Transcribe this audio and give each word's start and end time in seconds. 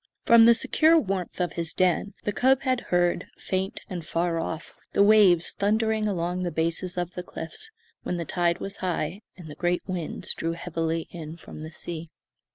From 0.23 0.45
the 0.45 0.55
secure 0.55 0.97
warmth 0.99 1.39
of 1.39 1.53
his 1.53 1.75
den 1.75 2.15
the 2.23 2.31
cub 2.33 2.63
had 2.63 2.81
heard, 2.89 3.27
faint 3.37 3.81
and 3.87 4.03
far 4.03 4.39
off, 4.39 4.73
the 4.93 5.03
waves 5.03 5.51
thundering 5.51 6.07
along 6.07 6.41
the 6.41 6.49
bases 6.49 6.97
of 6.97 7.11
the 7.13 7.21
cliffs, 7.21 7.69
when 8.01 8.17
the 8.17 8.25
tide 8.25 8.57
was 8.57 8.77
high 8.77 9.21
and 9.37 9.47
the 9.47 9.53
great 9.53 9.83
winds 9.85 10.33
drew 10.33 10.53
heavily 10.53 11.07
in 11.11 11.37
from 11.37 11.69
sea. 11.69 12.09